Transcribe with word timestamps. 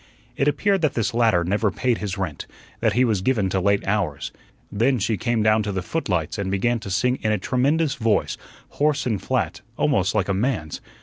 It 0.35 0.47
appeared 0.47 0.81
that 0.81 0.95
this 0.95 1.13
latter 1.13 1.43
never 1.43 1.69
paid 1.69 1.99
his 1.99 2.17
rent; 2.17 2.47
that 2.79 2.93
he 2.93 3.05
was 3.05 3.21
given 3.21 3.49
to 3.51 3.59
late 3.59 3.87
hours. 3.87 4.31
Then 4.71 4.97
she 4.97 5.15
came 5.15 5.43
down 5.43 5.61
to 5.61 5.71
the 5.71 5.83
footlights 5.83 6.39
and 6.39 6.49
began 6.49 6.79
to 6.79 6.89
sing 6.89 7.19
in 7.21 7.31
a 7.31 7.37
tremendous 7.37 7.93
voice, 7.93 8.35
hoarse 8.69 9.05
and 9.05 9.21
flat, 9.21 9.61
almost 9.77 10.15
like 10.15 10.27
a 10.27 10.33
man's. 10.33 10.81